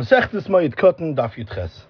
Masechtes 0.00 0.48
Mayit 0.48 0.76
Kotten 0.76 1.14
Daf 1.14 1.34
Yudches. 1.34 1.82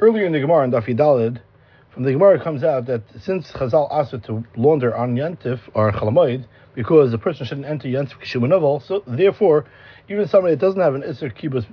Earlier 0.00 0.24
in 0.24 0.32
the 0.32 0.40
Gemara 0.40 0.64
in 0.64 0.70
Daf 0.70 0.86
Yudalid, 0.86 1.42
from 1.90 2.04
the 2.04 2.12
Gemara 2.12 2.42
comes 2.42 2.64
out 2.64 2.86
that 2.86 3.02
since 3.20 3.52
Chazal 3.52 3.86
asked 3.92 4.24
to 4.24 4.42
launder 4.56 4.96
on 4.96 5.14
Yantif 5.14 5.60
or 5.74 5.92
Chalamoid, 5.92 6.46
because 6.74 7.10
the 7.10 7.18
person 7.18 7.44
shouldn't 7.44 7.66
enter 7.66 7.86
Yantif 7.86 8.14
Kishumanov, 8.14 8.86
so 8.86 9.02
therefore, 9.06 9.66
even 10.08 10.26
somebody 10.26 10.54
that 10.54 10.60
doesn't 10.62 10.80
have 10.80 10.94
an 10.94 11.02
Isser 11.02 11.30
Kibbutz 11.30 11.66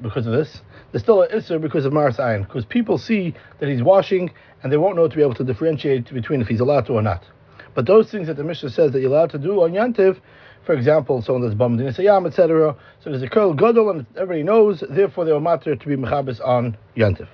because 0.00 0.26
of 0.26 0.32
this, 0.32 0.62
there's 0.92 1.02
still 1.02 1.20
an 1.20 1.28
Isser 1.30 1.60
because 1.60 1.84
of 1.84 1.92
Maras 1.92 2.16
Ayin, 2.16 2.46
because 2.46 2.64
people 2.64 2.96
see 2.96 3.34
that 3.58 3.68
he's 3.68 3.82
washing 3.82 4.30
and 4.62 4.72
they 4.72 4.78
won't 4.78 4.96
know 4.96 5.08
to 5.08 5.14
be 5.14 5.20
able 5.20 5.34
to 5.34 5.44
differentiate 5.44 6.10
between 6.10 6.40
if 6.40 6.48
he's 6.48 6.60
allowed 6.60 6.86
to 6.86 6.94
or 6.94 7.02
not. 7.02 7.22
But 7.74 7.84
those 7.84 8.10
things 8.10 8.28
that 8.28 8.38
the 8.38 8.44
Mishnah 8.44 8.70
says 8.70 8.92
that 8.92 9.00
you're 9.00 9.10
allowed 9.10 9.32
to 9.32 9.38
do 9.38 9.62
on 9.62 9.72
Yantiv, 9.72 10.22
for 10.68 10.74
example, 10.74 11.22
someone 11.22 11.40
that's 11.40 11.54
bummed 11.54 11.80
in 11.80 11.86
a 11.86 12.26
etc. 12.26 12.76
So 13.00 13.08
there's 13.08 13.22
a 13.22 13.28
curl 13.30 13.54
gadol, 13.54 13.88
and 13.88 14.04
everybody 14.16 14.42
knows. 14.42 14.84
Therefore, 14.86 15.24
they 15.24 15.30
are 15.30 15.40
matter 15.40 15.74
to 15.74 15.88
be 15.88 15.96
mechabes 15.96 16.46
on 16.46 16.76
yantiv. 16.94 17.26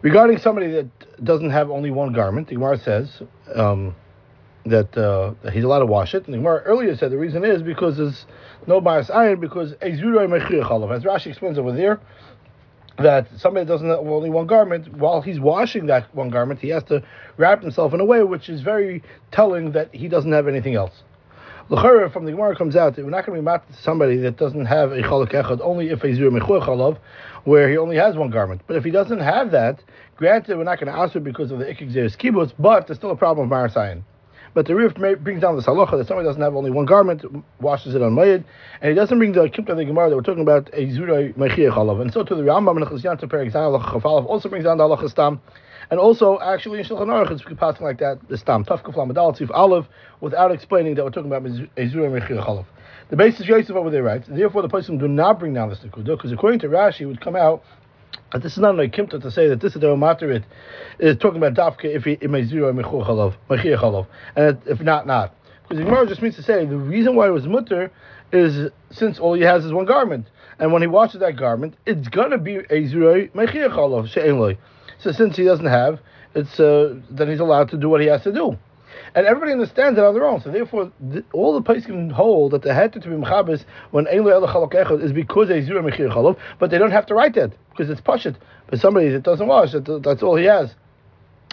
Regarding 0.00 0.38
somebody 0.38 0.70
that 0.72 1.22
doesn't 1.22 1.50
have 1.50 1.70
only 1.70 1.90
one 1.90 2.14
garment, 2.14 2.48
the 2.48 2.54
Gemara 2.54 2.78
says 2.78 3.20
um, 3.54 3.94
that, 4.64 4.96
uh, 4.96 5.34
that, 5.42 5.52
he's 5.52 5.64
allowed 5.64 5.80
to 5.80 5.86
wash 5.86 6.14
it. 6.14 6.24
And 6.24 6.32
the 6.32 6.38
Gemara 6.38 6.62
earlier 6.62 6.96
said 6.96 7.10
the 7.10 7.18
reason 7.18 7.44
is 7.44 7.60
because 7.60 7.98
there's 7.98 8.24
no 8.66 8.80
bias 8.80 9.10
iron 9.10 9.38
because 9.38 9.74
ezuroi 9.74 10.26
mechir 10.26 10.96
As 10.96 11.02
Rashi 11.04 11.26
explains 11.26 11.58
over 11.58 11.72
there, 11.72 12.00
that 12.96 13.28
somebody 13.36 13.66
doesn't 13.66 13.86
have 13.86 13.98
only 13.98 14.30
one 14.30 14.46
garment, 14.46 14.96
while 14.96 15.20
he's 15.20 15.38
washing 15.38 15.84
that 15.88 16.06
one 16.14 16.30
garment, 16.30 16.60
he 16.60 16.70
has 16.70 16.84
to 16.84 17.02
wrap 17.36 17.60
himself 17.60 17.92
in 17.92 18.00
a 18.00 18.06
way 18.06 18.22
which 18.22 18.48
is 18.48 18.62
very 18.62 19.02
telling 19.30 19.72
that 19.72 19.94
he 19.94 20.08
doesn't 20.08 20.32
have 20.32 20.48
anything 20.48 20.74
else. 20.74 21.02
L'chara 21.68 22.08
from 22.12 22.24
the 22.24 22.30
Gemara 22.30 22.54
comes 22.54 22.76
out 22.76 22.94
that 22.94 23.04
we're 23.04 23.10
not 23.10 23.26
going 23.26 23.36
to 23.36 23.42
be 23.42 23.44
mad 23.44 23.60
to 23.66 23.82
somebody 23.82 24.18
that 24.18 24.36
doesn't 24.36 24.66
have 24.66 24.92
a 24.92 25.02
chalak 25.02 25.32
echad 25.32 25.60
only 25.60 25.88
if 25.88 26.04
a 26.04 26.14
zur 26.14 26.30
mechur 26.30 26.64
chalav, 26.64 26.96
where 27.42 27.68
he 27.68 27.76
only 27.76 27.96
has 27.96 28.14
one 28.14 28.30
garment. 28.30 28.60
But 28.68 28.76
if 28.76 28.84
he 28.84 28.92
doesn't 28.92 29.18
have 29.18 29.50
that, 29.50 29.82
granted 30.14 30.58
we're 30.58 30.62
not 30.62 30.78
going 30.78 30.92
to 30.92 31.18
it 31.18 31.24
because 31.24 31.50
of 31.50 31.58
the 31.58 31.64
ikik 31.64 31.92
kibbutz, 32.16 32.52
but 32.56 32.86
there's 32.86 32.98
still 32.98 33.10
a 33.10 33.16
problem 33.16 33.48
with 33.48 33.58
marasayin. 33.58 34.02
But 34.56 34.64
the 34.64 34.74
Rif 34.74 34.94
brings 34.94 35.42
down 35.42 35.54
the 35.54 35.60
halacha 35.60 35.98
that 35.98 36.08
somebody 36.08 36.26
doesn't 36.26 36.40
have 36.40 36.56
only 36.56 36.70
one 36.70 36.86
garment, 36.86 37.22
washes 37.60 37.94
it 37.94 38.00
on 38.00 38.14
Mayid, 38.14 38.42
and 38.80 38.88
he 38.88 38.94
doesn't 38.94 39.18
bring 39.18 39.32
the 39.32 39.50
Kimta 39.50 39.76
the 39.76 39.84
Gemara 39.84 40.08
that 40.08 40.16
we're 40.16 40.22
talking 40.22 40.40
about 40.40 40.70
a 40.72 40.90
Zura 40.92 41.30
Mechiyah 41.34 41.74
Chalav. 41.74 42.00
And 42.00 42.10
so 42.10 42.22
to 42.22 42.34
the 42.34 42.40
Rambam 42.40 42.78
and 42.78 42.86
Chazyan 42.86 43.18
to 43.20 43.26
Perik 43.26 43.52
Zayin 43.52 43.78
Halacha 43.78 44.24
also 44.24 44.48
brings 44.48 44.64
down 44.64 44.78
the 44.78 44.84
halacha 44.84 45.10
Stam. 45.10 45.42
And 45.90 46.00
also, 46.00 46.40
actually, 46.40 46.78
in 46.78 46.86
Shulchan 46.86 47.08
Aruch, 47.08 47.32
it's 47.32 47.42
passing 47.60 47.84
like 47.84 47.98
that, 47.98 48.26
the 48.30 48.38
stam, 48.38 48.64
Tafka 48.64 48.94
Flamadal, 48.94 49.38
Tzif 49.38 49.50
Aleph, 49.50 49.84
without 50.22 50.50
explaining 50.50 50.94
that 50.94 51.04
we're 51.04 51.10
talking 51.10 51.30
about 51.30 51.42
Ezura 51.42 52.08
Mechir 52.08 52.42
Chalav. 52.42 52.64
The 53.10 53.16
Beis 53.16 53.38
Yosef 53.46 53.76
over 53.76 53.90
there 53.90 54.04
writes, 54.04 54.26
therefore 54.26 54.62
the 54.62 54.70
person 54.70 54.96
do 54.96 55.06
not 55.06 55.38
bring 55.38 55.52
down 55.52 55.68
this 55.68 55.80
Nekuda, 55.80 56.16
because 56.16 56.32
according 56.32 56.60
to 56.60 56.68
Rashi, 56.68 57.02
it 57.02 57.06
would 57.06 57.20
come 57.20 57.36
out 57.36 57.62
that 58.36 58.42
this 58.42 58.52
is 58.52 58.58
not 58.58 58.76
like 58.76 58.92
Kimta 58.92 59.20
to 59.22 59.30
say 59.30 59.48
that 59.48 59.60
this 59.60 59.74
is 59.74 59.80
the 59.80 59.86
Omatarit 59.86 60.44
is 60.98 61.16
talking 61.16 61.42
about 61.42 61.54
Dafka 61.54 61.86
if 61.86 62.04
he 62.04 62.16
Mechir 62.16 62.74
Chalav, 62.74 63.34
Mechir 63.48 64.06
and 64.36 64.58
if 64.66 64.80
not, 64.82 65.06
not. 65.06 65.34
Because 65.66 65.82
the 65.82 66.04
just 66.06 66.20
means 66.20 66.36
to 66.36 66.42
say 66.42 66.66
the 66.66 66.76
reason 66.76 67.16
why 67.16 67.28
it 67.28 67.30
was 67.30 67.46
mutter 67.46 67.90
is 68.32 68.70
since 68.90 69.18
all 69.18 69.32
he 69.32 69.40
has 69.40 69.64
is 69.64 69.72
one 69.72 69.86
garment, 69.86 70.26
and 70.58 70.70
when 70.70 70.82
he 70.82 70.86
washes 70.86 71.20
that 71.20 71.36
garment, 71.36 71.76
it's 71.86 72.08
gonna 72.08 72.36
be 72.36 72.56
a 72.56 72.82
zuroi 72.82 73.30
mechir 73.30 73.70
chalav 73.70 74.06
she'en 74.08 74.58
so 74.98 75.12
since 75.12 75.36
he 75.36 75.44
doesn't 75.44 75.66
have, 75.66 76.00
it's 76.34 76.60
uh, 76.60 76.94
then 77.10 77.30
he's 77.30 77.40
allowed 77.40 77.70
to 77.70 77.78
do 77.78 77.88
what 77.88 78.02
he 78.02 78.06
has 78.08 78.22
to 78.24 78.32
do. 78.32 78.58
And 79.14 79.26
everybody 79.26 79.52
understands 79.52 79.98
it 79.98 80.04
on 80.04 80.12
their 80.14 80.26
own. 80.26 80.42
So 80.42 80.50
therefore, 80.50 80.92
the, 81.00 81.24
all 81.32 81.54
the 81.54 81.62
place 81.62 81.86
can 81.86 82.10
hold 82.10 82.52
that 82.52 82.62
the 82.62 82.74
head 82.74 82.92
to 82.92 83.00
be 83.00 83.08
mechabes 83.08 83.64
when 83.90 84.04
chalok 84.04 84.72
echad 84.72 85.02
is 85.02 85.12
because 85.12 85.48
zira 85.48 85.82
mechir 85.82 86.12
chalov, 86.12 86.36
but 86.58 86.70
they 86.70 86.76
don't 86.76 86.90
have 86.90 87.06
to 87.06 87.14
write 87.14 87.34
that 87.34 87.52
because 87.76 87.90
it's 87.90 88.00
pashit. 88.00 88.36
But 88.68 88.80
somebody 88.80 89.10
that 89.10 89.22
doesn't 89.22 89.46
wash, 89.46 89.72
that, 89.72 90.02
that's 90.02 90.22
all 90.22 90.36
he 90.36 90.44
has. 90.44 90.74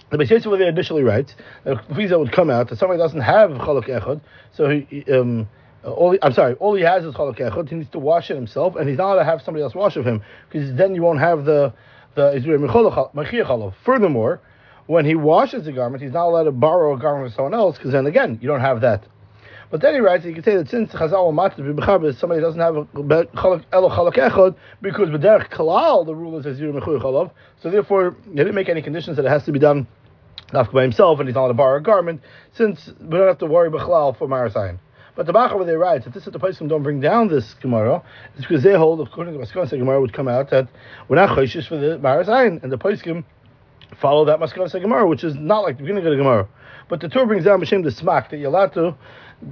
The 0.09 0.17
Beis 0.17 0.45
over 0.45 0.57
there 0.57 0.69
initially 0.69 1.03
writes 1.03 1.35
that 1.63 1.83
visa 1.87 2.19
would 2.19 2.31
come 2.31 2.49
out 2.49 2.69
that 2.69 2.77
somebody 2.77 2.99
doesn't 2.99 3.21
have 3.21 3.51
chalok 3.51 3.87
echad, 3.87 4.21
so 4.51 4.69
he. 4.69 5.03
Um, 5.11 5.47
all 5.83 6.11
he, 6.11 6.19
I'm 6.21 6.33
sorry, 6.33 6.53
all 6.55 6.75
he 6.75 6.83
has 6.83 7.03
is 7.03 7.13
chalok 7.15 7.39
echad. 7.39 7.69
He 7.69 7.75
needs 7.75 7.89
to 7.91 7.99
wash 7.99 8.29
it 8.29 8.35
himself, 8.35 8.75
and 8.75 8.87
he's 8.87 8.97
not 8.97 9.13
allowed 9.13 9.19
to 9.19 9.25
have 9.25 9.41
somebody 9.41 9.63
else 9.63 9.73
wash 9.73 9.95
of 9.95 10.05
him 10.05 10.21
because 10.49 10.73
then 10.75 10.95
you 10.95 11.01
won't 11.01 11.19
have 11.19 11.45
the 11.45 11.73
the 12.15 13.73
Furthermore, 13.83 14.41
when 14.85 15.05
he 15.05 15.15
washes 15.15 15.65
the 15.65 15.71
garment, 15.71 16.03
he's 16.03 16.11
not 16.11 16.27
allowed 16.27 16.43
to 16.43 16.51
borrow 16.51 16.93
a 16.93 16.99
garment 16.99 17.31
from 17.31 17.35
someone 17.35 17.53
else, 17.53 17.77
because 17.77 17.91
then 17.91 18.05
again, 18.05 18.37
you 18.41 18.47
don't 18.47 18.61
have 18.61 18.81
that. 18.81 19.05
But 19.73 19.81
then 19.81 19.95
he 19.95 20.01
writes, 20.01 20.23
you 20.23 20.35
can 20.35 20.43
say 20.43 20.55
that 20.55 20.69
since 20.69 20.91
Chazal 20.91 21.33
Matzah 21.33 22.15
somebody 22.19 22.41
doesn't 22.41 22.59
have 22.59 22.75
a 22.75 22.87
Elo 23.73 23.89
Chalak 23.89 24.13
Echad, 24.13 24.55
because 24.83 25.09
B'derech 25.09 25.49
Kalal, 25.49 26.05
the 26.05 26.13
rule 26.13 26.37
is 26.37 26.45
Azir 26.45 26.71
Mechur 26.71 27.01
Chalav, 27.01 27.31
so 27.59 27.71
therefore, 27.71 28.15
he 28.29 28.35
didn't 28.35 28.53
make 28.53 28.69
any 28.69 28.83
conditions 28.83 29.17
that 29.17 29.25
it 29.25 29.29
has 29.29 29.43
to 29.45 29.51
be 29.51 29.57
done 29.57 29.87
by 30.51 30.83
himself, 30.83 31.17
and 31.17 31.27
he's 31.27 31.33
not 31.33 31.45
allowed 31.45 31.47
to 31.47 31.53
borrow 31.55 31.77
a 31.79 31.81
garment, 31.81 32.21
since 32.51 32.91
we 32.99 33.17
don't 33.17 33.25
have 33.25 33.39
to 33.39 33.47
worry 33.47 33.71
Bechlal 33.71 34.15
for 34.15 34.27
Marasayan. 34.27 34.77
But 35.15 35.25
the 35.25 35.33
Bach 35.33 35.51
over 35.51 35.65
there 35.65 35.79
writes 35.79 36.05
that 36.05 36.13
this 36.13 36.27
is 36.27 36.33
the 36.33 36.37
place 36.37 36.59
don't 36.59 36.83
bring 36.83 36.99
down 36.99 37.29
this 37.29 37.55
Gemara. 37.55 38.03
It's 38.37 38.45
because 38.45 38.61
they 38.61 38.75
hold, 38.75 39.01
according 39.01 39.33
to 39.33 39.39
the 39.39 39.43
Maskon, 39.43 39.79
Gemara 39.79 39.99
would 39.99 40.13
come 40.13 40.27
out 40.27 40.51
that 40.51 40.67
we're 41.07 41.15
not 41.15 41.29
choishes 41.29 41.67
for 41.67 41.77
the 41.77 41.97
Maras 41.97 42.27
Ayin, 42.27 42.61
and 42.61 42.71
the 42.71 42.77
Paiskim 42.77 43.23
follow 43.99 44.25
that 44.25 44.39
Maskon 44.39 44.81
Gemara, 44.81 45.07
which 45.07 45.23
is 45.23 45.35
not 45.35 45.59
like 45.63 45.77
the 45.77 45.83
beginning 45.83 46.05
of 46.05 46.11
the 46.11 46.17
Gemara. 46.17 46.47
But 46.89 46.99
the 47.01 47.09
Torah 47.09 47.27
brings 47.27 47.45
down 47.45 47.61
B'Shem 47.61 47.83
the 47.83 47.91
smack 47.91 48.29
that 48.29 48.37
you're 48.37 48.49
allowed 48.49 48.73
to 48.73 48.95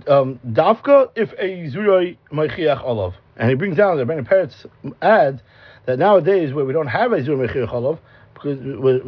um, 0.07 0.39
dafka 0.47 1.09
if 1.15 1.31
a 1.33 1.69
zuroi 1.71 2.17
meichiach 2.31 2.83
olav. 2.83 3.15
And 3.37 3.49
he 3.49 3.55
brings 3.55 3.77
down 3.77 3.97
the 3.97 4.05
Ben 4.05 4.23
Peretz 4.25 4.65
adds 5.01 5.41
that 5.85 5.97
nowadays 5.99 6.53
where 6.53 6.65
we 6.65 6.73
don't 6.73 6.87
have 6.87 7.11
a 7.11 7.17
zuroi 7.17 7.47
meichiach 7.47 7.73
olav, 7.73 7.99
because 8.33 8.57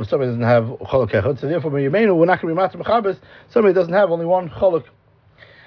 somebody 0.09 0.29
doesn't 0.29 0.41
have 0.41 0.65
cholok 0.65 1.11
echad, 1.11 1.39
so 1.39 1.47
therefore 1.47 1.71
we're 1.71 1.89
not 1.89 2.41
going 2.41 2.55
to 2.55 2.61
be 2.71 2.79
matzah. 2.79 3.17
Somebody 3.49 3.73
doesn't 3.73 3.93
have 3.93 4.11
only 4.11 4.25
one 4.25 4.49
cholok 4.49 4.85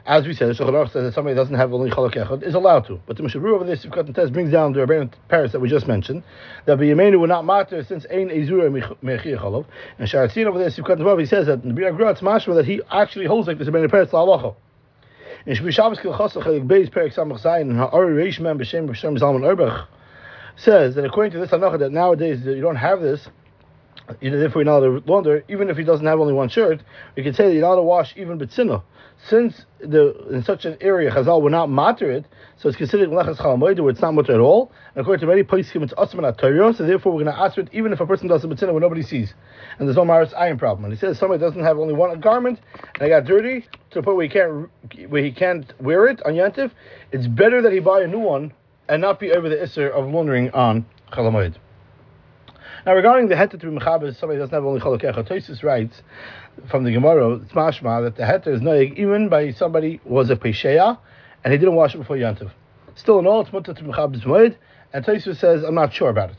as 0.07 0.25
we 0.25 0.35
said, 0.35 0.49
the 0.49 0.53
Shulchan 0.53 0.93
says 0.93 1.05
that 1.05 1.15
somebody 1.15 1.35
doesn't 1.35 1.55
have 1.55 1.73
only 1.73 1.91
chalak 1.91 2.15
echad 2.15 2.43
is 2.45 2.55
allowed 2.55 2.87
to. 2.87 3.01
But 3.07 3.17
the 3.17 3.25
Mishabur 3.25 3.55
over 3.55 3.65
this 3.65 3.85
Sivkat 3.85 4.15
Test 4.15 4.33
brings 4.33 4.53
down 4.53 4.73
the 4.73 4.81
Rabbeinu 4.81 5.13
Peretz 5.29 5.51
that 5.53 5.61
we 5.61 5.69
just 5.69 5.89
mentioned 5.89 6.23
that 6.65 6.79
the 6.79 6.85
B'Yemenu 6.85 7.19
will 7.19 7.27
not 7.27 7.45
matter 7.45 7.83
since 7.83 8.07
Ein 8.07 8.29
Ezura 8.29 8.71
Mechir 9.03 9.39
Chalav. 9.39 9.67
And 9.99 10.09
Shaar 10.09 10.29
HaTziyun 10.29 10.47
over 10.47 10.59
there 10.61 10.71
Sivkat 10.71 10.99
Vav 10.99 11.19
he 11.19 11.27
says 11.27 11.47
that 11.47 11.63
the 11.63 11.71
Biur 11.71 11.93
HaGra 11.93 12.19
mashma 12.21 12.55
that 12.55 12.67
he 12.67 12.81
actually 12.91 13.27
holds 13.27 13.49
like 13.49 13.59
this 13.59 13.69
Rabbeinu 13.69 13.89
Peretz 13.89 14.11
La'alacha. 14.11 14.55
In 15.45 15.57
Shmiras 15.57 15.73
Shabbos 15.73 15.99
Kehilchasa 15.99 16.43
Chelik 16.43 16.69
Beis 16.69 16.89
Perik 16.89 17.13
Samach 17.13 17.43
Zayin 17.43 17.77
Ha'ari 17.77 18.15
Reish 18.15 18.39
Man 18.39 18.59
B'Shem 18.59 18.89
B'Shem 18.89 19.19
Zalman 19.19 19.45
Auerbach 19.45 19.89
says 20.57 20.95
that 20.95 21.05
according 21.05 21.33
to 21.33 21.39
this 21.39 21.51
halacha 21.51 21.79
that 21.79 21.93
nowadays 21.93 22.41
you 22.45 22.61
don't 22.61 22.77
have 22.77 23.01
this 23.01 23.29
if 24.21 24.55
we're 24.55 24.65
not 24.65 24.81
to 24.81 25.03
launder, 25.07 25.45
even 25.49 25.71
if 25.71 25.77
he 25.77 25.85
doesn't 25.85 26.07
have 26.07 26.21
only 26.21 26.33
one 26.33 26.49
shirt, 26.49 26.83
we 27.17 27.23
can 27.23 27.35
say 27.35 27.47
that 27.47 27.53
you're 27.53 27.63
not 27.63 27.77
to 27.77 27.83
wash 27.83 28.15
even 28.17 28.39
betzina. 28.39 28.83
Since 29.29 29.65
the 29.79 30.15
in 30.29 30.45
such 30.45 30.65
an 30.67 30.77
area 30.81 31.11
Chazal 31.11 31.41
will 31.41 31.51
not 31.51 31.71
matter 31.71 32.11
it, 32.11 32.27
so 32.59 32.69
it's 32.69 32.77
considered 32.77 33.09
melechas 33.09 33.37
chalamoid, 33.39 33.81
where 33.81 33.91
it's 33.91 34.01
not 34.01 34.13
mutter 34.15 34.35
at 34.35 34.41
all. 34.41 34.71
And 34.95 35.01
according 35.03 35.21
to 35.21 35.27
many 35.27 35.43
poskim, 35.43 35.83
it's 35.83 35.95
asman 35.95 36.37
Torah, 36.37 36.75
so 36.75 36.87
therefore 36.87 37.13
we're 37.13 37.25
going 37.25 37.35
to 37.35 37.41
ask 37.41 37.57
it 37.57 37.69
even 37.73 37.93
if 37.93 38.01
a 38.01 38.07
person 38.07 38.29
does 38.29 38.45
a 38.45 38.47
betzina 38.47 38.73
where 38.73 38.81
nobody 38.81 39.03
sees, 39.03 39.35
and 39.79 39.89
there's 39.89 39.97
no 39.97 40.05
maris 40.05 40.33
iron 40.35 40.59
problem. 40.59 40.85
And 40.85 40.93
he 40.93 41.01
says 41.01 41.19
somebody 41.19 41.41
doesn't 41.41 41.63
have 41.63 41.79
only 41.79 41.95
one 41.95 42.21
garment 42.21 42.61
and 42.95 43.03
it 43.03 43.09
got 43.09 43.25
dirty 43.25 43.63
to 43.63 43.69
the 43.95 44.03
point 44.03 44.17
where 44.17 44.27
he 44.27 44.33
can't 44.33 45.11
where 45.11 45.25
he 45.25 45.33
can't 45.33 45.73
wear 45.81 46.07
it 46.07 46.23
on 46.25 46.35
yantiv. 46.35 46.71
It's 47.13 47.27
better 47.27 47.63
that 47.63 47.73
he 47.73 47.81
buy 47.81 48.03
a 48.03 48.07
new 48.07 48.19
one 48.19 48.53
and 48.89 49.03
not 49.03 49.19
be 49.19 49.33
over 49.33 49.49
the 49.49 49.57
isser 49.57 49.91
of 49.91 50.09
laundering 50.09 50.51
on 50.51 50.87
chalamoid. 51.13 51.57
Now, 52.87 52.95
regarding 52.95 53.27
the 53.27 53.35
heter 53.35 53.59
to 53.59 53.59
be 53.59 53.77
mechaber, 53.77 54.17
somebody 54.17 54.39
doesn't 54.39 54.55
have 54.55 54.65
only 54.65 54.81
chalak 54.81 55.03
echad. 55.03 55.63
Writes 55.65 56.03
from 56.71 56.85
the 56.85 56.93
Gemara, 56.93 57.35
it's 57.35 57.53
mashma 57.53 58.05
that 58.05 58.15
the 58.15 58.23
heter 58.23 58.55
is 58.55 58.61
noig 58.61 58.97
even 58.97 59.29
by 59.29 59.51
somebody 59.51 60.01
was 60.05 60.31
a 60.31 60.37
pesheya 60.37 60.97
and 61.43 61.53
he 61.53 61.59
didn't 61.59 61.75
wash 61.75 61.97
it 61.97 61.99
before 61.99 62.15
yantiv. 62.15 62.53
Still, 62.95 63.19
in 63.19 63.27
all, 63.27 63.41
it's 63.41 63.53
mutter 63.53 63.75
to 63.75 63.83
mechaber's 63.83 64.23
moed, 64.23 64.55
and 64.93 65.05
Tosis 65.05 65.37
says, 65.37 65.65
I'm 65.65 65.75
not 65.75 65.93
sure 65.93 66.11
about 66.11 66.31
it. 66.31 66.37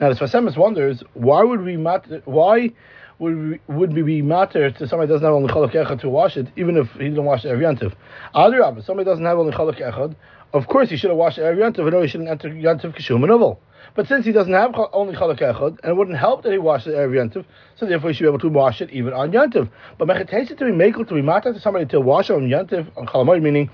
Now, 0.00 0.08
the 0.08 0.14
Sfas 0.14 0.32
Emes 0.32 0.56
wonders 0.56 1.02
why 1.12 1.42
would 1.42 1.60
we 1.60 1.76
matter? 1.76 2.22
Why 2.24 2.72
would 3.18 3.60
would 3.68 3.94
be 3.94 4.22
matter 4.22 4.70
to 4.70 4.88
somebody 4.88 5.08
doesn't 5.08 5.24
have 5.24 5.34
only 5.34 5.52
chalak 5.52 5.72
echad 5.72 6.00
to 6.00 6.08
wash 6.08 6.36
it, 6.36 6.48
even 6.56 6.76
if 6.76 6.90
he 6.92 7.04
didn't 7.04 7.24
wash 7.24 7.44
it 7.44 7.48
every 7.48 7.64
yantiv? 7.64 7.94
Other 8.34 8.58
somebody 8.82 9.04
doesn't 9.04 9.24
have 9.24 9.38
only 9.38 9.52
chalak 9.52 9.78
echad. 9.78 10.14
Of 10.52 10.68
course, 10.68 10.90
he 10.90 10.96
should 10.96 11.10
have 11.10 11.16
washed 11.16 11.38
it 11.38 11.42
every 11.42 11.62
yantiv, 11.62 11.80
and 11.80 11.92
no, 11.92 12.02
he 12.02 12.08
shouldn't 12.08 12.28
enter 12.28 12.48
yantiv 12.50 12.94
kishum 12.96 13.24
and 13.24 13.56
but 13.94 14.06
since 14.08 14.26
he 14.26 14.32
doesn't 14.32 14.52
have 14.52 14.74
only 14.92 15.14
chalak 15.14 15.38
echad, 15.38 15.78
and 15.82 15.92
it 15.92 15.96
wouldn't 15.96 16.18
help 16.18 16.42
that 16.42 16.52
he 16.52 16.58
washed 16.58 16.86
it 16.86 16.94
every 16.94 17.18
yantiv, 17.18 17.44
so 17.76 17.86
therefore 17.86 18.10
he 18.10 18.14
should 18.14 18.24
be 18.24 18.28
able 18.28 18.38
to 18.38 18.48
wash 18.48 18.82
it 18.82 18.90
even 18.90 19.14
on 19.14 19.32
yantiv. 19.32 19.70
But 19.96 20.08
mechatesa 20.08 20.58
to 20.58 20.64
be 20.64 20.72
makel 20.72 21.08
to 21.08 21.14
be 21.14 21.22
matter 21.22 21.52
to 21.52 21.60
somebody 21.60 21.86
to 21.86 22.00
wash 22.00 22.28
it 22.28 22.34
on 22.34 22.48
yantiv 22.48 22.86
on 22.98 23.06
chalamoid, 23.06 23.42
meaning 23.42 23.70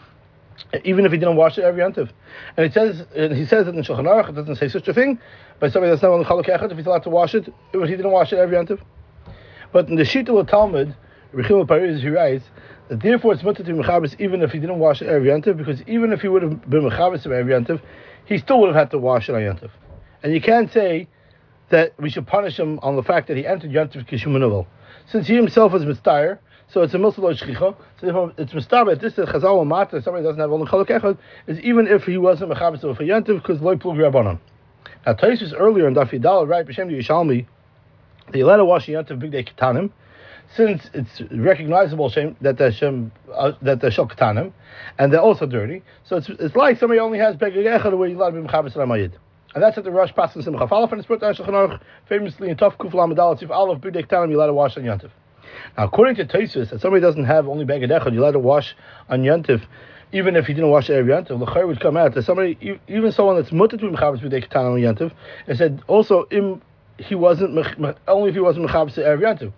even 0.84 1.04
if 1.04 1.12
he 1.12 1.18
didn't 1.18 1.36
wash 1.36 1.58
it 1.58 1.64
every 1.64 1.82
yantiv. 1.82 2.10
And 2.56 2.66
it 2.66 2.72
says, 2.72 3.04
and 3.16 3.34
he 3.34 3.44
says 3.44 3.66
that 3.66 3.74
in 3.74 3.82
Shulchan 3.82 4.04
Aruch, 4.04 4.28
it 4.28 4.34
doesn't 4.36 4.56
say 4.56 4.68
such 4.68 4.86
a 4.86 4.94
thing, 4.94 5.18
but 5.58 5.72
somebody 5.72 5.90
that's 5.90 6.02
not 6.02 6.12
only 6.12 6.24
chalak 6.24 6.46
echad, 6.46 6.70
if 6.70 6.76
he's 6.76 6.86
allowed 6.86 7.02
to 7.02 7.10
wash 7.10 7.34
it, 7.34 7.52
if 7.72 7.88
he 7.88 7.96
didn't 7.96 8.12
wash 8.12 8.32
it 8.32 8.38
every 8.38 8.56
yantiv. 8.56 8.80
But 9.72 9.88
in 9.88 9.96
the 9.96 10.02
Shita 10.02 10.38
of 10.38 10.46
Talmud, 10.46 10.94
Rechim 11.34 11.66
Paris, 11.66 12.02
he 12.02 12.08
writes 12.08 12.44
that 12.88 13.00
therefore 13.00 13.32
it's 13.32 13.42
mutter 13.42 13.62
to 13.62 13.72
be 13.72 13.78
mechabes 13.78 14.20
even 14.20 14.42
if 14.42 14.52
he 14.52 14.58
didn't 14.58 14.78
wash 14.78 15.00
it 15.02 15.08
every 15.08 15.28
yantiv, 15.28 15.56
because 15.56 15.82
even 15.86 16.12
if 16.12 16.20
he 16.20 16.28
would 16.28 16.42
have 16.42 16.68
been 16.68 16.82
mechabes 16.82 17.24
every 17.24 17.52
yantiv, 17.52 17.80
he 18.26 18.38
still 18.38 18.60
would 18.60 18.68
have 18.68 18.76
had 18.76 18.90
to 18.90 18.98
wash 18.98 19.28
it 19.28 19.34
on 19.34 19.40
yantiv. 19.40 19.70
and 20.22 20.32
you 20.34 20.40
can't 20.40 20.70
say 20.72 21.08
that 21.72 21.94
we 21.98 22.10
should 22.10 22.26
punish 22.26 22.58
him 22.60 22.78
on 22.82 22.96
the 22.96 23.02
fact 23.02 23.28
that 23.28 23.36
he 23.36 23.46
entered 23.46 23.70
Yantiv 23.70 24.06
Kishumanuvel. 24.06 24.66
Since 25.06 25.26
he 25.26 25.34
himself 25.34 25.72
was 25.72 25.84
Mistire, 25.84 26.38
so 26.68 26.82
it's 26.82 26.92
a 26.92 26.98
Muslim 26.98 27.34
Shchicha, 27.34 27.74
so 27.98 28.32
it's 28.36 28.52
Mistar, 28.52 28.84
but 28.84 29.00
this 29.00 29.14
is 29.18 29.26
Chazal 29.26 29.66
Mata, 29.66 30.02
somebody 30.02 30.22
doesn't 30.22 30.38
have 30.38 30.52
only 30.52 30.66
Chalak 30.66 30.88
Echad, 30.88 31.18
is 31.46 31.58
even 31.60 31.86
if 31.86 32.04
he 32.04 32.18
wasn't 32.18 32.52
Mechabes 32.52 32.84
of 32.84 32.98
Yantiv, 32.98 33.40
because 33.40 33.62
Loy 33.62 33.76
Plug 33.76 33.96
Rabbanon. 33.96 34.38
Now, 35.06 35.14
Taisus 35.14 35.54
earlier 35.56 35.88
in 35.88 35.94
Dafidal, 35.94 36.46
right, 36.46 36.66
B'Shem 36.66 36.90
Yerushalmi, 36.90 37.46
they 38.32 38.42
let 38.42 38.60
a 38.60 38.64
wash 38.64 38.86
Big 38.86 39.30
Day 39.30 39.44
Ketanim, 39.44 39.90
since 40.54 40.90
it's 40.92 41.20
recognizable 41.30 42.10
shame 42.10 42.36
that 42.40 42.58
the 42.58 42.70
Shem 42.72 43.12
uh, 43.32 43.52
that 43.62 43.80
the 43.80 43.90
Shel 43.90 44.08
Ketanim, 44.08 44.52
and 44.98 45.12
they're 45.12 45.20
also 45.20 45.46
dirty. 45.46 45.82
So 46.04 46.16
it's, 46.16 46.28
it's 46.28 46.56
like 46.56 46.78
somebody 46.78 47.00
only 47.00 47.18
has 47.18 47.36
Begeg 47.36 47.64
Echad 47.64 47.96
where 47.96 48.08
you 48.08 48.18
let 48.18 48.34
him 48.34 48.46
Ramayid. 48.46 49.12
And 49.54 49.62
that's 49.62 49.76
at 49.76 49.84
the 49.84 49.90
Rosh 49.90 50.12
Paskin 50.12 50.42
Simcha 50.42 50.66
Falaf, 50.66 50.92
and 50.92 50.98
it's 50.98 51.06
put 51.06 51.20
down 51.20 51.34
famously 52.08 52.48
in 52.48 52.56
Tov 52.56 52.76
Kuf 52.76 52.92
Lamadal 52.92 53.38
Tzif 53.38 53.50
Aleph 53.50 53.80
B'Dei 53.80 54.06
Ketanim 54.06 54.30
you 54.30 54.38
let 54.38 54.48
it 54.48 54.52
wash 54.52 54.76
on. 54.76 54.84
Now, 54.84 54.98
according 55.76 56.16
to 56.16 56.24
Taisus, 56.24 56.70
that 56.70 56.80
somebody 56.80 57.02
doesn't 57.02 57.24
have 57.24 57.46
only 57.46 57.66
Beged 57.66 57.90
Echad, 57.90 58.14
you 58.14 58.22
let 58.22 58.34
it 58.34 58.40
wash 58.40 58.74
on 59.10 59.22
Yantiv, 59.22 59.62
even 60.10 60.36
if 60.36 60.46
he 60.46 60.54
didn't 60.54 60.70
wash 60.70 60.88
every 60.88 61.12
Yantiv, 61.12 61.38
the 61.38 61.46
Chayr 61.46 61.66
would 61.66 61.80
come 61.80 61.98
out 61.98 62.14
that 62.14 62.22
somebody, 62.22 62.80
even 62.88 63.12
someone 63.12 63.36
that's 63.36 63.52
mutter 63.52 63.76
to 63.76 63.84
Mechabes 63.84 64.20
B'Dei 64.20 64.48
Ketanim 64.48 64.80
Yantiv, 64.80 65.12
it 65.46 65.58
said 65.58 65.82
also 65.86 66.26
im, 66.30 66.62
he 66.98 67.14
wasn't 67.14 67.58
only 68.08 68.28
if 68.30 68.34
he 68.34 68.40
wasn't 68.40 68.68
Mechabes 68.68 68.98
every 68.98 69.24
Yantiv. 69.26 69.52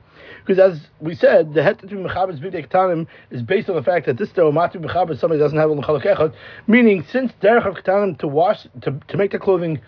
Because 0.46 0.75
as 0.75 0.86
we 1.00 1.14
said, 1.14 1.54
the 1.54 1.62
het 1.62 1.78
to 1.81 1.86
mechabes 1.86 2.38
b'dei 2.38 2.69
ketanim 2.69 3.06
is 3.31 3.42
based 3.42 3.69
on 3.70 3.76
the 3.76 3.82
fact 3.82 4.06
that 4.06 4.19
this 4.19 4.28
matu 4.31 4.76
mechabes 4.76 5.19
somebody 5.19 5.40
doesn't 5.40 5.58
have 5.58 5.70
on 5.70 5.78
echad, 5.78 6.34
meaning 6.66 7.04
since 7.10 7.32
derech 7.42 7.66
of 7.66 8.19
to 8.19 8.28
wash 8.28 8.66
to, 8.82 9.00
to 9.08 9.16
make 9.16 9.32
the 9.32 9.38
clothing 9.38 9.81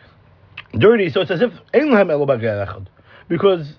dirty, 0.78 1.10
so 1.10 1.20
it's 1.20 1.30
as 1.30 1.42
if 1.42 1.52
ein 1.74 1.88
lahem 1.88 2.86
because 3.28 3.74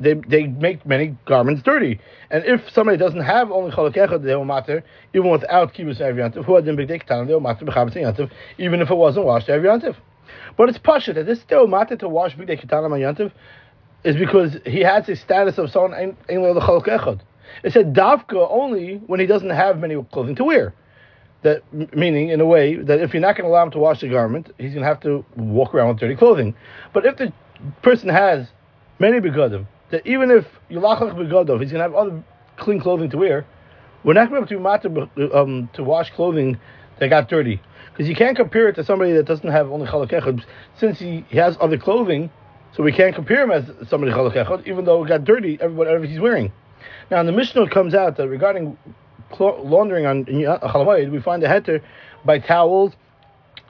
they 0.00 0.14
they 0.14 0.46
make 0.46 0.84
many 0.84 1.16
garments 1.26 1.62
dirty. 1.62 2.00
And 2.30 2.44
if 2.44 2.68
somebody 2.70 2.98
doesn't 2.98 3.20
have 3.20 3.52
only 3.52 3.70
chalak 3.70 3.94
echad, 3.94 4.24
they 4.24 4.34
will 4.34 4.44
matter 4.44 4.82
even 5.14 5.30
without 5.30 5.74
kibbutz 5.74 6.00
everyantiv. 6.00 6.44
Who 6.44 6.56
had 6.56 6.64
b'dei 6.64 7.04
ketanim, 7.04 7.28
they 7.28 7.34
will 7.34 7.40
matter 7.40 7.64
b'chabes 7.64 7.94
yantiv, 7.94 8.30
even 8.58 8.80
if 8.80 8.90
it 8.90 8.96
wasn't 8.96 9.26
washed 9.26 9.46
everyantiv. 9.46 9.94
But 10.56 10.68
it's 10.68 10.78
pasha 10.78 11.12
that 11.14 11.26
this 11.26 11.40
still 11.40 11.66
matter 11.66 11.96
to 11.96 12.08
wash 12.08 12.36
b'dei 12.36 12.60
ketanim 12.60 12.90
yantiv 12.98 13.32
is 14.04 14.16
because 14.16 14.56
he 14.64 14.80
has 14.80 15.08
a 15.08 15.16
status 15.16 15.58
of 15.58 15.70
someone 15.70 15.94
ein 15.94 16.16
echad. 16.28 17.20
It 17.62 17.72
said 17.72 17.94
davka 17.94 18.46
only 18.50 18.96
when 19.06 19.20
he 19.20 19.26
doesn't 19.26 19.50
have 19.50 19.78
many 19.78 20.02
clothing 20.12 20.36
to 20.36 20.44
wear. 20.44 20.74
That 21.42 21.62
meaning, 21.94 22.30
in 22.30 22.40
a 22.40 22.46
way, 22.46 22.76
that 22.76 23.00
if 23.00 23.12
you're 23.12 23.20
not 23.20 23.36
going 23.36 23.44
to 23.44 23.50
allow 23.50 23.64
him 23.64 23.70
to 23.72 23.78
wash 23.78 24.00
the 24.00 24.08
garment, 24.08 24.52
he's 24.58 24.72
going 24.72 24.82
to 24.82 24.88
have 24.88 25.00
to 25.00 25.24
walk 25.36 25.74
around 25.74 25.88
with 25.88 25.98
dirty 25.98 26.16
clothing. 26.16 26.54
But 26.92 27.06
if 27.06 27.16
the 27.18 27.32
person 27.82 28.08
has 28.08 28.48
many 28.98 29.20
begadim, 29.20 29.66
that 29.90 30.06
even 30.06 30.30
if 30.30 30.46
you 30.68 30.78
lachlach 30.78 31.14
begadov, 31.14 31.60
he's 31.60 31.70
going 31.70 31.78
to 31.78 31.82
have 31.82 31.94
other 31.94 32.24
clean 32.56 32.80
clothing 32.80 33.10
to 33.10 33.18
wear. 33.18 33.46
We're 34.02 34.14
not 34.14 34.30
going 34.30 34.44
to 34.44 34.48
be 34.48 34.54
able 34.54 35.08
to 35.08 35.36
um, 35.36 35.68
to 35.74 35.84
wash 35.84 36.10
clothing 36.10 36.58
that 36.98 37.08
got 37.08 37.28
dirty 37.28 37.60
because 37.96 38.10
you 38.10 38.14
can't 38.14 38.36
compare 38.36 38.68
it 38.68 38.74
to 38.74 38.84
somebody 38.84 39.12
that 39.12 39.24
doesn't 39.24 39.48
have 39.48 39.72
only 39.72 39.86
chalak 39.86 40.44
since 40.76 40.98
he, 40.98 41.24
he 41.30 41.38
has 41.38 41.56
other 41.62 41.78
clothing 41.78 42.28
so 42.76 42.82
we 42.82 42.92
can't 42.92 43.14
compare 43.14 43.42
him 43.42 43.50
as 43.50 43.88
somebody 43.88 44.12
chalak 44.12 44.34
echad, 44.34 44.66
even 44.66 44.84
though 44.84 45.02
it 45.02 45.08
got 45.08 45.24
dirty, 45.24 45.56
whatever 45.56 46.04
he's 46.04 46.20
wearing. 46.20 46.52
Now, 47.10 47.20
in 47.20 47.26
the 47.26 47.32
Mishnah 47.32 47.70
comes 47.70 47.94
out 47.94 48.18
that 48.18 48.28
regarding 48.28 48.76
laundering 49.40 50.04
on 50.04 50.22
uh, 50.22 50.58
chalamayid, 50.58 51.10
we 51.10 51.20
find 51.20 51.42
a 51.42 51.48
heter 51.48 51.80
by 52.22 52.38
towels 52.38 52.92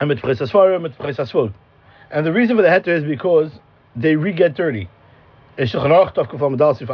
and 0.00 0.08
mit 0.08 0.18
asfarim, 0.22 1.54
And 2.10 2.26
the 2.26 2.32
reason 2.32 2.56
for 2.56 2.62
the 2.62 2.68
heter 2.68 2.88
is 2.88 3.04
because 3.04 3.52
they 3.94 4.16
dirty. 4.16 4.88
Tov 5.56 6.14
Kufam 6.14 6.50
Medal 6.50 6.74
Sif 6.74 6.88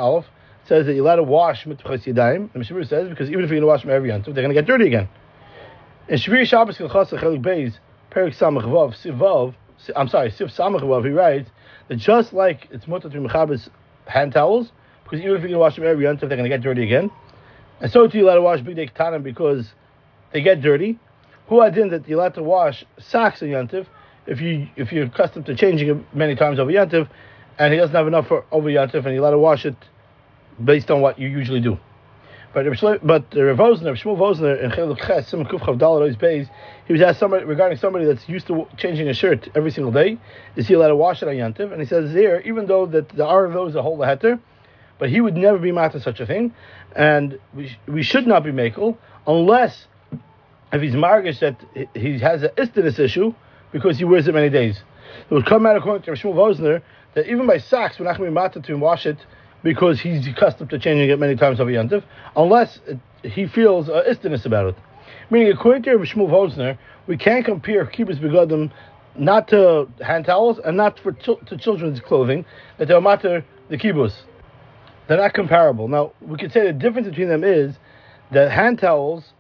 says 0.65 0.87
that 0.87 0.95
you're 0.95 1.05
allowed 1.05 1.17
to 1.17 1.23
wash 1.23 1.67
mit 1.67 1.79
yadayim. 1.79 2.51
And 2.53 2.57
Mishnah 2.57 2.85
says 2.85 3.09
because 3.09 3.31
even 3.31 3.43
if 3.43 3.51
you're 3.51 3.59
going 3.59 3.63
to 3.63 3.67
wash 3.69 3.83
them 3.83 3.91
every 3.91 4.11
yantiv, 4.11 4.27
they're 4.27 4.45
going 4.45 4.51
to 4.51 4.55
get 4.55 4.67
dirty 4.67 4.87
again. 4.87 5.09
In 6.09 6.19
Shmiras 6.19 6.49
Shabbos 6.49 6.77
Kehilchasa 6.79 7.17
Chelik 7.21 7.41
Beis 7.43 7.75
Perik 8.11 8.37
Samach 8.37 8.65
Vav 8.65 8.93
Sivav 9.01 9.55
I'm 9.95 10.09
sorry 10.09 10.33
Sif 10.33 10.49
Samach 10.51 10.81
Vav 10.81 11.05
he 11.05 11.11
writes 11.11 11.49
that 11.87 11.95
just 11.95 12.33
like 12.33 12.67
it's 12.73 12.89
mutter 12.89 13.09
to 13.09 13.19
mechabes 13.19 13.69
hand 14.07 14.33
towels, 14.33 14.73
because 15.05 15.21
even 15.21 15.37
if 15.37 15.43
you're 15.43 15.51
going 15.51 15.53
to 15.53 15.59
wash 15.61 15.77
them 15.77 15.87
every 15.87 16.05
yontif, 16.05 16.23
they're 16.23 16.31
going 16.31 16.43
to 16.43 16.49
get 16.49 16.61
dirty 16.61 16.83
again. 16.83 17.09
And 17.81 17.89
so 17.89 18.09
too, 18.09 18.19
you 18.19 18.27
let 18.27 18.35
to 18.35 18.43
wash 18.43 18.61
big 18.63 18.75
day 18.75 18.89
katanim 18.89 19.23
because 19.23 19.73
they 20.33 20.43
get 20.43 20.61
dirty. 20.61 20.99
Who 21.47 21.61
I 21.61 21.71
did 21.71 21.91
that 21.91 22.09
you 22.09 22.17
let 22.17 22.35
to 22.35 22.43
wash 22.43 22.85
socks 22.99 23.41
in 23.41 23.51
yontif 23.51 23.87
if 24.27 24.41
you 24.41 24.67
if 24.75 24.91
you're 24.91 25.05
accustomed 25.05 25.47
to 25.47 25.55
changing 25.55 25.89
it 25.89 26.15
many 26.17 26.35
times 26.35 26.59
over 26.59 26.73
yontif, 26.73 27.09
and 27.61 27.73
he 27.73 27.79
doesn't 27.79 27.95
have 27.95 28.09
enough 28.09 28.27
for 28.27 28.45
over 28.51 28.69
yontif, 28.69 29.07
and 29.07 29.15
you 29.15 29.23
let 29.23 29.31
to 29.31 29.39
wash 29.39 29.65
it 29.65 29.77
based 30.63 30.91
on 30.91 31.01
what 31.01 31.21
you 31.21 31.29
usually 31.29 31.61
do. 31.61 31.79
But 32.55 32.67
but 33.03 33.25
Rav 33.35 33.57
Vosner, 33.57 33.97
Shmuel 33.97 34.19
Vosner 34.19 34.63
in 34.63 34.71
Chiluk 34.73 34.99
Ches, 35.07 35.29
Simon 35.29 35.47
Kufchav 35.47 35.79
Dalad 35.79 36.15
Beis, 36.19 36.51
he 36.87 36.93
was 36.93 37.01
asked 37.01 37.19
somebody 37.19 37.47
regarding 37.47 37.79
somebody 37.79 38.05
that's 38.05 38.29
used 38.29 38.47
to 38.49 38.67
changing 38.77 39.09
a 39.09 39.15
shirt 39.15 39.49
every 39.55 39.71
single 39.71 39.91
day, 39.91 40.19
is 40.57 40.69
he 40.69 40.75
allowed 40.75 40.89
to 40.89 40.97
wash 40.97 41.23
it 41.23 41.29
on 41.29 41.35
Yantiv? 41.35 41.73
And 41.73 41.81
he 41.81 41.87
says 41.87 42.13
there, 42.13 42.43
even 42.43 42.67
though 42.67 42.85
that 42.87 43.09
there 43.11 43.27
are 43.27 43.49
those 43.51 43.73
that 43.73 43.81
hold 43.81 44.01
the 44.01 44.05
heter, 44.05 44.39
but 44.99 45.09
he 45.09 45.23
would 45.23 45.35
never 45.35 45.59
be 45.59 45.73
mad 45.73 46.01
such 46.03 46.21
a 46.21 46.27
thing, 46.27 46.53
and 46.95 47.39
we, 47.55 47.75
we 47.89 48.03
should 48.03 48.27
not 48.27 48.45
be 48.45 48.51
makel 48.51 48.99
unless 49.27 49.87
if 50.73 50.83
he's 50.83 50.95
margish 50.95 51.41
that 51.41 51.57
he 51.95 52.19
has 52.19 52.43
an 52.43 52.51
istinus 52.59 52.99
issue 52.99 53.35
because 53.73 53.97
he 53.97 54.05
wears 54.05 54.29
it 54.29 54.35
many 54.35 54.51
days. 54.51 54.83
It 55.31 55.35
would 55.35 55.47
come 55.47 55.65
out 55.65 55.77
according 55.77 56.03
to 56.03 56.11
Shmuel 56.11 56.35
Vosner 56.35 56.83
that 57.15 57.27
even 57.29 57.47
by 57.47 57.59
socks 57.59 57.99
we're 57.99 58.05
not 58.05 58.19
going 58.19 58.29
to 58.29 58.31
be 58.31 58.35
mad 58.35 58.53
to 58.53 58.75
wash 58.75 59.07
it 59.07 59.17
because 59.63 60.01
he's 60.01 60.27
accustomed 60.27 60.71
to 60.71 60.79
changing 60.79 61.11
it 61.11 61.19
many 61.19 61.37
times 61.37 61.61
over 61.61 61.71
Yantiv, 61.71 62.03
unless 62.37 62.81
it, 62.87 62.99
he 63.23 63.47
feels 63.47 63.89
uh, 63.89 64.03
istiness 64.09 64.45
about 64.45 64.67
it. 64.67 64.77
Meaning, 65.31 65.53
according 65.53 65.83
to 65.85 65.91
Shmuel 65.91 66.29
Vosner, 66.29 66.79
we 67.07 67.17
can't 67.17 67.45
compare 67.45 67.87
kibbutz 67.87 68.21
begadim 68.21 68.71
not 69.17 69.49
to 69.49 69.89
hand 70.01 70.25
towels 70.25 70.59
and 70.65 70.77
not 70.77 70.99
for 70.99 71.13
ch- 71.13 71.47
to 71.47 71.57
children's 71.57 72.01
clothing 72.01 72.45
that 72.79 72.89
they're 72.89 73.01
matter 73.01 73.45
the 73.69 73.77
kibbutz. 73.77 74.15
They're 75.09 75.19
not 75.19 75.35
comparable. 75.35 75.89
Now, 75.89 76.13
we 76.21 76.39
could 76.39 76.53
say 76.53 76.67
the 76.67 76.73
difference 76.73 77.09
between 77.09 77.29
them 77.29 77.45
is 77.45 77.75
that 78.31 78.51
hand 78.51 78.79
towels 78.79 79.33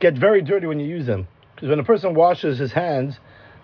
get 0.00 0.14
very 0.14 0.42
dirty 0.42 0.66
when 0.66 0.80
you 0.80 0.86
use 0.86 1.06
them. 1.06 1.26
Because 1.54 1.70
when 1.70 1.78
a 1.78 1.84
person 1.84 2.14
washes 2.14 2.58
his 2.58 2.72
hands, 2.72 3.18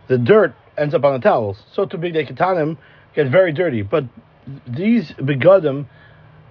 the 0.09 0.19
dirt 0.19 0.55
ends 0.77 0.95
up 0.95 1.05
on 1.05 1.13
the 1.13 1.19
towels. 1.21 1.63
So 1.73 1.87
to 1.87 1.99
be 1.99 2.11
they 2.11 2.25
ketanim 2.25 2.77
get 3.15 3.31
very 3.31 3.53
dirty. 3.53 3.83
But 3.83 4.05
these 4.67 5.11
begadim, 5.13 5.87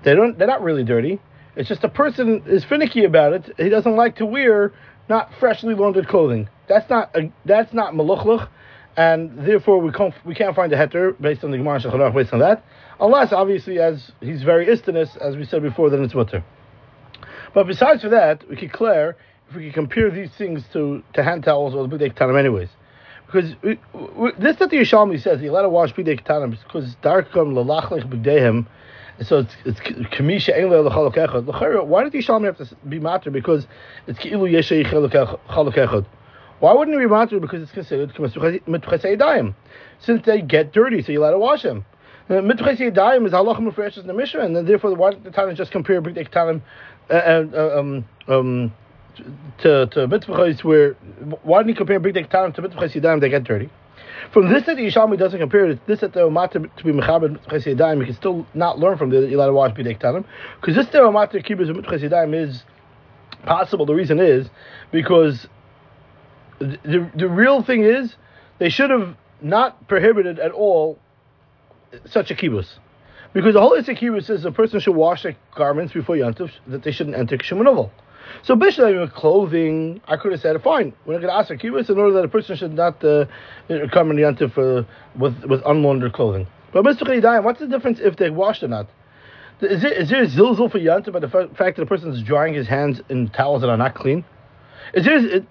they 0.04 0.16
don't, 0.16 0.38
they're 0.38 0.48
not 0.48 0.62
really 0.62 0.84
dirty. 0.84 1.20
It's 1.56 1.70
just 1.70 1.84
a 1.84 1.90
person 1.90 2.44
is 2.48 2.64
finicky 2.64 3.06
about 3.06 3.34
it. 3.34 3.54
He 3.58 3.70
doesn't 3.70 3.96
like 3.96 4.18
to 4.18 4.26
wear 4.26 4.74
not 5.10 5.32
freshly 5.40 5.76
laundered 5.76 6.08
clothing. 6.08 6.50
That's 6.68 6.90
not 6.90 7.16
a, 7.16 7.32
that's 7.46 7.74
not 7.74 7.94
maluchluch, 7.94 8.48
and 8.98 9.46
therefore 9.46 9.80
we 9.80 9.92
can't 9.92 10.14
we 10.26 10.34
can't 10.34 10.56
find 10.56 10.74
a 10.74 10.78
heter 10.78 11.20
based 11.22 11.44
on 11.44 11.52
the 11.52 11.58
Gemara 11.58 11.80
Shacharach 11.80 12.14
based 12.14 12.34
on 12.34 12.40
that, 12.40 12.66
unless 13.00 13.32
obviously 13.32 13.80
as 13.80 14.12
he's 14.22 14.44
very 14.44 14.68
istinus, 14.68 15.16
as 15.18 15.36
we 15.36 15.46
said 15.46 15.62
before, 15.62 15.90
then 15.90 16.04
it's 16.04 16.16
mutter. 16.16 16.44
But 17.54 17.68
besides 17.68 18.02
for 18.02 18.10
that, 18.10 18.48
we 18.50 18.56
could 18.56 18.72
clear 18.72 19.16
if 19.50 19.56
we 19.56 19.66
could 19.66 19.74
compare 19.74 20.10
these 20.10 20.32
things 20.32 20.64
to, 20.74 21.04
to 21.14 21.24
hand 21.24 21.44
towels 21.44 21.76
or 21.76 21.88
the 21.88 21.98
big 21.98 22.16
time 22.16 22.36
anyways. 22.36 22.70
Because 23.34 23.56
this 24.38 24.58
that 24.58 24.70
the 24.70 24.78
Yerushalmi 24.78 25.20
says, 25.20 25.42
you 25.42 25.52
let 25.52 25.66
it 25.66 25.72
wash 25.72 25.92
bidei 25.94 26.22
ketanim 26.22 26.52
because 26.52 26.96
darkam 27.02 27.54
lalachlich 27.54 28.08
b'dehem. 28.08 28.68
So 29.24 29.40
it's 29.40 29.56
it's 29.66 29.80
kamisha 29.80 30.56
ein 30.56 30.66
le'lechalok 30.66 31.16
echad. 31.16 31.88
Why 31.88 32.04
did 32.04 32.12
the 32.12 32.20
Yerushalmi 32.20 32.46
have 32.46 32.58
to 32.58 32.76
be 32.88 33.00
matter? 33.00 33.32
Because 33.32 33.66
it's 34.06 34.20
ki'ilu 34.20 34.52
yeshei 34.52 34.86
chalok 34.86 35.74
echad. 35.74 36.06
Why 36.60 36.74
wouldn't 36.74 36.96
it 36.96 37.00
be 37.00 37.08
matter? 37.08 37.40
Because 37.40 37.64
it's 37.64 37.72
considered 37.72 38.14
mitchasei 38.14 39.18
daim. 39.18 39.56
Since 39.98 40.28
they 40.28 40.42
get 40.42 40.72
dirty, 40.72 41.02
so 41.02 41.12
you 41.12 41.20
let 41.20 41.34
it 41.34 41.40
wash 41.40 41.64
them. 41.64 41.86
Mitchasei 42.30 42.94
daim 42.94 43.26
is 43.26 43.32
halachim 43.34 43.66
refreshes 43.66 44.04
the 44.06 44.14
Mishnah, 44.14 44.42
and 44.42 44.68
therefore 44.68 44.94
why 44.94 45.10
did 45.10 45.24
the 45.24 45.32
Tana 45.32 45.56
just 45.56 45.72
compare 45.72 46.04
bidei 46.04 46.30
ketanim 46.30 46.62
and 47.10 47.56
um 47.56 48.06
um 48.28 48.74
to 49.60 49.88
to 49.88 50.08
mitzvahs 50.08 50.64
where 50.64 50.94
why 51.44 51.60
didn't 51.60 51.70
he 51.70 51.76
compare 51.76 52.00
big 52.00 52.14
day 52.14 52.24
time 52.24 52.54
to 52.54 52.62
mitzvahs 52.62 52.94
yadayim 52.94 53.22
they 53.22 53.30
get 53.30 53.44
dirty? 53.44 53.70
From 54.32 54.52
this 54.52 54.66
that 54.66 54.78
the 54.78 54.84
Yerushalmi 54.84 55.18
doesn't 55.18 55.40
compare 55.40 55.70
it, 55.70 55.86
this 55.86 56.00
that 56.00 56.14
the 56.14 56.22
Omata 56.22 56.76
to 56.76 56.84
be 56.84 56.92
mechaber 56.92 57.38
mitzvahs 57.38 57.76
yadayim, 57.76 58.00
you 58.00 58.06
can 58.06 58.16
still 58.16 58.48
not 58.54 58.80
learn 58.80 58.98
from 58.98 59.10
the 59.10 59.34
allowed 59.34 59.48
to 59.48 59.54
watch 59.54 59.76
big 59.76 59.86
day 59.86 59.94
time 59.94 60.26
because 60.60 60.76
this 60.76 60.88
the 60.88 61.00
Omata 61.00 61.46
kibbutz 61.46 61.70
mitzvahs 61.70 62.02
yadayim 62.02 62.36
is 62.36 62.64
possible. 63.46 63.86
The 63.86 63.96
reason 63.96 64.20
is 64.20 64.50
because 64.92 65.48
the, 66.60 67.10
the 67.16 67.30
real 67.30 67.64
thing 67.64 67.84
is 67.84 68.16
they 68.60 68.70
should 68.70 68.90
have 68.90 69.16
not 69.42 69.88
prohibited 69.88 70.40
at 70.40 70.52
all 70.52 70.98
such 72.06 72.32
a 72.32 72.36
kibbutz. 72.36 72.78
Because 73.34 73.56
the 73.56 73.62
whole 73.62 73.72
Isser 73.72 74.24
says 74.24 74.46
a 74.46 74.52
person 74.52 74.80
should 74.80 74.96
wash 74.96 75.24
their 75.24 75.36
garments 75.56 75.92
before 75.94 76.16
Yantif, 76.16 76.52
that 76.68 76.84
they 76.84 76.92
shouldn't 76.92 77.16
enter 77.16 77.38
Kishimonov. 77.38 77.90
So 78.44 78.56
basically, 78.56 78.98
with 78.98 79.14
clothing, 79.14 80.02
I 80.08 80.18
could 80.18 80.32
have 80.32 80.42
said, 80.42 80.62
fine, 80.62 80.94
we're 81.06 81.14
not 81.14 81.22
going 81.22 81.34
to 81.34 81.38
ask 81.38 81.48
for 81.48 81.58
kibbutz 81.58 81.90
in 81.90 81.98
order 81.98 82.14
that 82.16 82.26
a 82.26 82.28
person 82.28 82.56
should 82.56 82.74
not 82.74 83.04
uh, 83.04 83.26
come 83.92 84.12
in 84.12 84.18
the 84.18 84.26
uh, 84.26 84.84
with 85.18 85.44
with 85.46 85.62
unlaundered 85.66 86.14
clothing. 86.14 86.48
But 86.74 86.84
Mr. 86.84 87.04
Chayidayim, 87.04 87.44
what's 87.44 87.60
the 87.60 87.68
difference 87.68 88.00
if 88.00 88.16
they 88.18 88.30
washed 88.30 88.64
or 88.64 88.68
not? 88.68 88.88
Is, 89.62 89.84
it, 89.84 89.94
is 89.94 90.10
there 90.10 90.24
a 90.24 90.28
zilzul 90.28 90.70
for 90.70 90.80
yantif 90.80 91.14
by 91.14 91.20
the 91.20 91.30
fact 91.30 91.78
that 91.78 91.78
the 91.78 91.86
person 91.86 92.12
is 92.12 92.22
drying 92.24 92.54
his 92.54 92.68
hands 92.68 93.00
in 93.10 93.30
towels 93.30 93.62
that 93.62 93.70
are 93.70 93.78
not 93.78 93.96
clean? 93.96 94.26
Is 94.94 95.06
there, 95.06 95.18
it, 95.18 95.46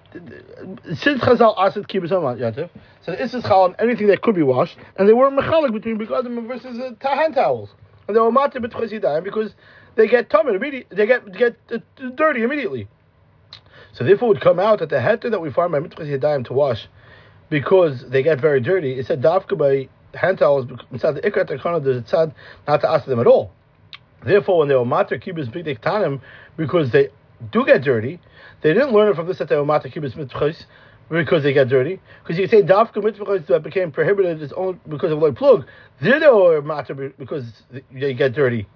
since 0.97 1.21
Chazal 1.21 1.55
asked 1.57 1.77
kibbutz 1.87 2.11
on 2.11 2.37
yantif, 2.37 2.69
so 3.05 3.15
this 3.15 3.33
is 3.33 3.43
chal 3.43 3.63
on 3.63 3.75
anything 3.79 4.07
that 4.07 4.21
could 4.21 4.35
be 4.35 4.43
washed, 4.43 4.77
and 4.97 5.07
they 5.07 5.13
were 5.13 5.31
mechalik 5.31 5.73
between 5.73 5.97
begadim 5.97 6.47
versus 6.47 6.79
uh, 6.79 7.15
hand 7.15 7.35
towels, 7.35 7.69
and 8.07 8.15
they 8.15 8.19
were 8.19 8.31
matir 8.31 8.57
b'tchazidayim 8.57 9.23
because 9.23 9.53
they 9.95 10.07
get 10.07 10.29
tumid 10.29 10.55
immediately, 10.55 10.95
they 10.95 11.05
get 11.05 11.31
get 11.37 11.55
uh, 11.71 11.77
dirty 12.15 12.43
immediately. 12.43 12.87
So 13.93 14.03
therefore, 14.03 14.29
would 14.29 14.41
come 14.41 14.59
out 14.59 14.79
that 14.79 14.89
the 14.89 14.95
heter 14.97 15.29
that 15.31 15.39
we 15.39 15.51
find 15.51 15.71
by 15.71 15.79
mitzvahs 15.79 16.19
yadayim 16.19 16.45
to 16.47 16.53
wash, 16.53 16.87
because 17.49 18.03
they 18.09 18.23
get 18.23 18.41
very 18.41 18.59
dirty. 18.59 18.99
It 18.99 19.05
said 19.05 19.21
dafka 19.21 19.57
by 19.57 19.89
hand 20.17 20.39
towels 20.39 20.67
inside 20.91 21.15
the 21.15 21.21
ikrat 21.21 21.49
takana 21.49 21.83
there's 21.83 21.97
a 21.97 22.01
tzad 22.01 22.33
not 22.67 22.81
to 22.81 22.89
ask 22.89 23.05
them 23.05 23.19
at 23.19 23.27
all. 23.27 23.51
Therefore, 24.25 24.59
when 24.59 24.67
they 24.67 24.75
were 24.75 24.85
matir 24.85 25.23
kibbutz 25.23 25.53
b'dik 25.53 25.81
tanim, 25.81 26.21
because 26.57 26.91
they 26.91 27.09
do 27.51 27.65
get 27.65 27.83
dirty, 27.83 28.19
they 28.61 28.73
didn't 28.73 28.91
learn 28.91 29.09
it 29.09 29.15
from 29.15 29.27
this 29.27 29.37
that 29.39 29.49
they 29.49 29.55
were 29.55 29.65
matir 29.65 29.93
kibbutz 29.93 30.15
mitzvahs 30.15 30.65
because 31.09 31.43
they 31.43 31.53
get 31.53 31.67
dirty. 31.67 31.99
Because 32.23 32.39
you 32.39 32.47
can 32.47 32.61
say 32.61 32.65
dafka 32.65 32.95
mitzvahs 32.95 33.45
that 33.47 33.63
became 33.63 33.91
prohibited 33.91 34.41
is 34.41 34.53
only 34.53 34.79
because 34.87 35.11
of 35.11 35.19
loy 35.19 35.31
plug. 35.31 35.65
They 36.01 36.11
were 36.11 36.61
matir 36.61 37.13
because 37.17 37.45
they 37.91 38.13
get 38.13 38.33
dirty. 38.33 38.67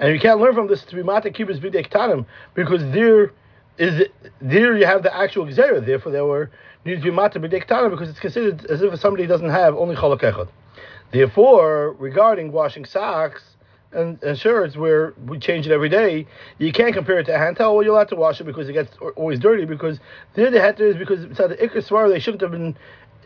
And 0.00 0.14
you 0.14 0.18
can't 0.18 0.40
learn 0.40 0.54
from 0.54 0.66
this 0.66 0.82
to 0.84 0.96
be 0.96 1.02
mata 1.02 1.28
kibbutz 1.30 1.60
b'dei 1.60 1.86
ktanim 1.86 2.24
because 2.54 2.82
there 2.90 3.32
is 3.76 4.08
there 4.40 4.76
you 4.76 4.86
have 4.86 5.02
the 5.02 5.14
actual 5.14 5.44
gzera. 5.44 5.84
Therefore, 5.84 6.10
there 6.10 6.24
were 6.24 6.50
need 6.86 6.96
to 6.96 7.02
be 7.02 7.10
mata 7.10 7.38
b'dei 7.38 7.62
ktanim 7.62 7.90
because 7.90 8.08
it's 8.08 8.18
considered 8.18 8.64
as 8.66 8.80
if 8.80 8.98
somebody 8.98 9.26
doesn't 9.26 9.50
have 9.50 9.76
only 9.76 9.94
chalak 9.94 10.22
echad. 10.22 10.48
Therefore, 11.12 11.92
regarding 11.98 12.50
washing 12.50 12.86
socks 12.86 13.42
and, 13.92 14.22
and, 14.22 14.38
shirts 14.38 14.74
where 14.74 15.12
we 15.26 15.38
change 15.38 15.66
it 15.66 15.72
every 15.72 15.88
day, 15.90 16.26
you 16.58 16.72
can't 16.72 16.94
compare 16.94 17.18
it 17.18 17.24
to 17.24 17.34
a 17.34 17.38
hand 17.38 17.58
towel. 17.58 17.74
Well, 17.74 17.84
you're 17.84 17.92
allowed 17.92 18.08
to 18.08 18.16
wash 18.16 18.40
it 18.40 18.44
because 18.44 18.70
it 18.70 18.72
gets 18.72 18.96
always 19.16 19.38
dirty 19.38 19.66
because 19.66 19.98
there 20.32 20.50
the 20.50 20.60
heter 20.60 20.80
is 20.80 20.96
because 20.96 21.24
it's 21.24 21.36
the 21.36 21.56
ikr 21.60 21.84
swar 21.84 22.08
they 22.08 22.20
shouldn't 22.20 22.40
have 22.40 22.52
been 22.52 22.74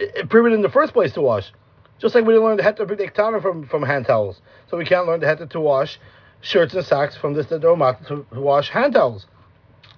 eh, 0.00 0.06
eh, 0.16 0.22
prohibited 0.24 0.56
in 0.56 0.62
the 0.62 0.70
first 0.70 0.92
place 0.92 1.12
to 1.12 1.20
wash. 1.20 1.52
Just 2.00 2.16
like 2.16 2.24
we 2.24 2.32
didn't 2.32 2.44
learn 2.44 2.56
the 2.56 2.64
heter 2.64 3.40
from 3.40 3.68
from 3.68 3.82
hand 3.84 4.06
towels, 4.06 4.40
so 4.68 4.76
we 4.76 4.84
can't 4.84 5.06
learn 5.06 5.20
the 5.20 5.26
heter 5.26 5.48
to 5.50 5.60
wash 5.60 6.00
shirts 6.44 6.74
and 6.74 6.84
socks 6.84 7.16
from 7.16 7.34
the 7.34 7.42
this 7.42 7.46
Domat 7.46 8.06
to 8.06 8.26
wash 8.38 8.68
hand 8.68 8.94
towels. 8.94 9.26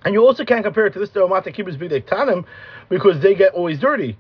And 0.07 0.15
you 0.15 0.25
also 0.25 0.45
can't 0.45 0.63
compare 0.63 0.87
it 0.87 0.93
to 0.93 1.01
this 1.01 1.11
Domat 1.11 1.53
Kibbutz 1.53 1.77
B'dei 1.77 2.01
Tanim 2.01 2.45
because 2.89 3.21
they 3.21 3.35
get 3.35 3.55
always 3.55 3.81
dirty. 3.81 4.17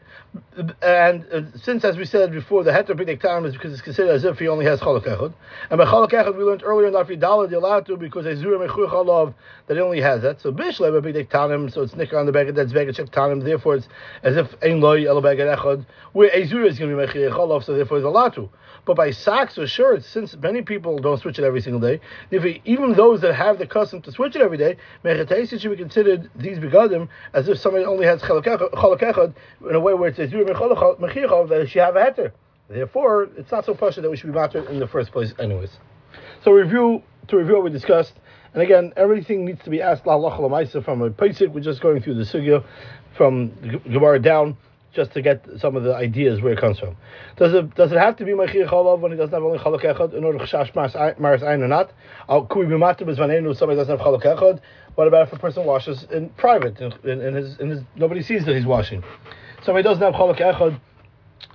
And 0.83 1.25
uh, 1.33 1.43
since, 1.63 1.85
as 1.85 1.97
we 1.97 2.05
said 2.05 2.33
before, 2.33 2.65
the 2.65 2.73
heter 2.73 2.91
b'dei 2.91 3.19
tanim 3.21 3.47
is 3.47 3.53
because 3.53 3.73
it's 3.73 3.83
considered 3.83 4.11
as 4.11 4.25
if 4.25 4.39
he 4.39 4.49
only 4.49 4.65
has 4.65 4.81
chalak 4.81 5.05
echad. 5.05 5.33
And 5.71 5.79
by 5.79 5.85
chalak 5.85 6.11
echad, 6.11 6.37
we 6.37 6.43
learned 6.43 6.65
earlier 6.65 6.89
in 6.89 6.95
Lafi 6.95 7.19
Dalad, 7.19 7.51
you're 7.51 7.61
allowed 7.61 7.87
to 7.87 7.97
because 7.97 8.27
ezura 8.27 8.67
mechur 8.67 8.91
chalav 8.91 9.35
that 9.69 9.77
he 9.77 9.81
only 9.81 10.01
has 10.01 10.23
that. 10.23 10.41
So 10.41 10.53
bishle 10.53 10.91
b'dei 11.01 11.29
tanim, 11.29 11.73
so 11.73 11.83
it's 11.83 11.95
nicker 11.95 12.19
on 12.19 12.27
the 12.27 12.33
beggar 12.33 12.53
that's 12.53 12.73
beggar 12.73 12.93
check 12.93 13.07
tanim. 13.11 13.45
Therefore, 13.45 13.77
it's 13.77 13.89
as 14.25 14.37
if 14.37 14.55
ein 14.63 14.81
loy 14.81 15.07
el 15.07 15.21
beggar 15.23 15.57
echad, 15.57 15.87
where 16.13 16.31
ezura 16.31 16.67
is 16.67 16.79
going 16.79 16.91
to 16.91 16.97
be 16.97 17.07
mechir 17.07 17.31
chalav, 17.31 17.63
so 17.63 17.75
therefore 17.75 17.99
he's 17.99 18.05
allowed 18.05 18.35
to. 18.35 18.51
But 18.85 18.97
by 18.97 19.11
socks 19.11 19.59
or 19.59 19.67
shirts, 19.67 20.07
since 20.07 20.37
many 20.37 20.63
people 20.63 20.99
don't 20.99 21.19
switch 21.19 21.39
it 21.39 21.45
every 21.45 21.61
single 21.61 21.81
day, 21.81 22.01
even 22.65 22.93
those 22.93 23.21
that 23.23 23.35
have 23.35 23.59
the 23.59 23.67
custom 23.67 24.01
to 24.03 24.13
switch 24.13 24.37
it 24.37 24.43
every 24.43 24.59
day, 24.59 24.77
mechatesis 25.05 25.61
should 25.61 25.71
be 25.71 25.76
considered 25.77 26.31
these 26.35 26.59
begadim 26.59 27.09
as 27.33 27.49
if 27.49 27.59
somebody 27.59 27.85
only 27.85 28.07
has 28.07 28.21
chalak 28.23 28.45
echad 28.45 29.35
in 29.69 29.75
a 29.75 29.81
way 29.81 29.95
where 29.95 30.09
it 30.09 30.17
says 30.17 30.31
that 30.31 31.67
she 31.69 31.79
have 31.79 31.97
a 31.97 32.01
heter. 32.01 32.33
Therefore, 32.69 33.29
it's 33.37 33.53
not 33.53 33.65
so 33.65 33.75
precious 33.75 34.03
that 34.03 34.11
we 34.11 34.17
should 34.17 34.33
be 34.33 34.39
matter 34.39 34.69
in 34.69 34.81
the 34.81 34.89
first 34.89 35.13
place, 35.13 35.33
anyways. 35.39 35.79
So 36.43 36.51
review 36.51 37.03
to 37.29 37.37
review 37.37 37.55
what 37.55 37.65
we 37.65 37.71
discussed, 37.71 38.15
and 38.55 38.63
again, 38.63 38.93
everything 38.97 39.45
needs 39.45 39.63
to 39.65 39.71
be 39.71 39.83
asked 39.83 40.07
la 40.07 40.37
from 40.81 41.03
a 41.03 41.11
Pesach. 41.11 41.53
We're 41.53 41.61
just 41.61 41.81
going 41.81 42.03
through 42.03 42.15
the 42.15 42.25
sugya 42.25 42.65
from 43.17 43.51
Gemara 43.85 44.19
down 44.19 44.57
just 44.97 45.13
to 45.13 45.23
get 45.23 45.45
some 45.59 45.77
of 45.77 45.85
the 45.85 45.95
ideas 45.95 46.41
where 46.41 46.55
it 46.55 46.59
comes 46.59 46.81
from. 46.81 46.97
Does 47.37 47.53
it 47.53 47.75
does 47.75 47.93
it 47.93 47.99
have 47.99 48.17
to 48.17 48.25
be 48.25 48.33
machir 48.33 48.67
chalav 48.67 48.99
when 49.01 49.13
he 49.13 49.19
doesn't 49.19 49.35
have 49.35 49.45
only 49.45 49.59
chalak 49.59 49.83
echad 49.83 50.15
in 50.15 50.25
order 50.25 50.39
to 50.39 50.45
chash 50.47 50.75
maris 50.75 51.43
ein 51.43 51.63
or 51.63 51.69
not? 51.69 51.93
Could 52.49 52.59
we 52.59 52.67
be 52.67 52.79
matter 52.79 53.09
if 53.09 53.17
somebody 53.17 53.77
doesn't 53.77 53.99
have 53.99 54.07
chalak 54.07 54.23
echad? 54.23 54.61
What 54.97 55.07
about 55.07 55.29
if 55.29 55.33
a 55.35 55.39
person 55.39 55.67
washes 55.67 56.05
in 56.11 56.31
private 56.31 56.81
in, 56.81 56.93
in, 57.05 57.21
in, 57.21 57.35
his 57.35 57.59
in 57.59 57.69
his 57.69 57.83
nobody 57.95 58.23
sees 58.23 58.47
that 58.47 58.57
he's 58.57 58.67
washing? 58.67 59.05
Somebody 59.63 59.85
doesn't 59.85 60.03
have 60.03 60.15
chalak 60.15 60.39
echad. 60.39 60.81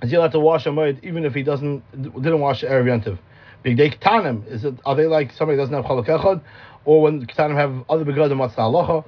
Is 0.00 0.10
he 0.10 0.16
allowed 0.16 0.32
to 0.32 0.40
wash 0.40 0.64
a 0.66 0.70
moed 0.70 1.02
even 1.02 1.24
if 1.24 1.34
he 1.34 1.42
doesn't 1.42 1.82
didn't 2.00 2.40
wash 2.40 2.62
erev 2.62 2.84
yantiv? 2.84 3.18
Big 3.64 3.76
day 3.76 3.90
ketanim 3.90 4.46
is 4.46 4.64
it? 4.64 4.74
Are 4.84 4.94
they 4.94 5.06
like 5.06 5.32
somebody 5.32 5.58
doesn't 5.58 5.74
have 5.74 5.84
chalak 5.84 6.06
echad, 6.06 6.40
or 6.84 7.02
when 7.02 7.20
the 7.20 7.26
ketanim 7.26 7.56
have 7.56 7.84
other 7.88 8.04
begadim? 8.04 8.38
What's 8.38 8.54
the 8.54 8.62
halacha? 8.62 9.04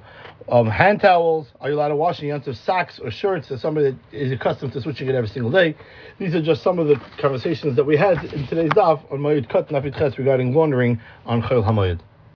um, 0.49 0.67
hand 0.67 1.01
towels? 1.01 1.47
Are 1.59 1.69
you 1.69 1.75
allowed 1.75 1.89
to 1.89 1.95
wash 1.95 2.21
in 2.21 2.31
of 2.31 2.57
socks 2.57 2.99
or 2.99 3.11
shirts 3.11 3.51
as 3.51 3.61
somebody 3.61 3.91
that 3.91 3.97
is 4.11 4.31
accustomed 4.31 4.73
to 4.73 4.81
switching 4.81 5.07
it 5.07 5.15
every 5.15 5.29
single 5.29 5.51
day? 5.51 5.75
These 6.19 6.35
are 6.35 6.41
just 6.41 6.63
some 6.63 6.79
of 6.79 6.87
the 6.87 7.01
conversations 7.19 7.75
that 7.75 7.83
we 7.83 7.97
had 7.97 8.23
in 8.25 8.47
today's 8.47 8.71
daf 8.71 9.11
on 9.11 9.19
Mayud 9.19 9.49
Kat 9.49 9.69
Nafit 9.69 10.17
regarding 10.17 10.53
laundering 10.53 10.99
on 11.25 11.41
Chayil 11.41 11.65
Hamayid. 11.65 11.99